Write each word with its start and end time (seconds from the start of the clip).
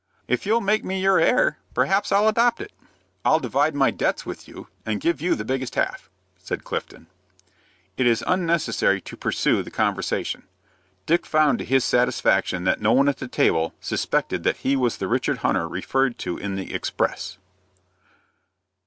"If 0.27 0.47
you'll 0.47 0.61
make 0.61 0.83
me 0.83 0.99
your 0.99 1.19
heir, 1.19 1.59
perhaps 1.75 2.11
I'll 2.11 2.27
adopt 2.27 2.59
it." 2.59 2.71
"I'll 3.23 3.39
divide 3.39 3.75
my 3.75 3.91
debts 3.91 4.25
with 4.25 4.47
you, 4.47 4.65
and 4.83 4.99
give 4.99 5.21
you 5.21 5.35
the 5.35 5.45
biggest 5.45 5.75
half," 5.75 6.09
said 6.39 6.63
Clifton. 6.63 7.05
It 7.97 8.07
is 8.07 8.23
unnecessary 8.25 8.99
to 9.01 9.15
pursue 9.15 9.61
the 9.61 9.69
conversation. 9.69 10.47
Dick 11.05 11.27
found 11.27 11.59
to 11.59 11.65
his 11.65 11.85
satisfaction 11.85 12.63
that 12.63 12.81
no 12.81 12.93
one 12.93 13.09
at 13.09 13.17
the 13.17 13.27
table 13.27 13.75
suspected 13.79 14.41
that 14.41 14.57
he 14.65 14.75
was 14.75 14.97
the 14.97 15.07
Richard 15.07 15.37
Hunter 15.45 15.67
referred 15.67 16.17
to 16.17 16.35
in 16.35 16.55
the 16.55 16.73
"Express." 16.73 17.37